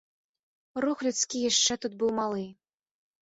[0.85, 2.47] Рух людскі яшчэ тут быў малы.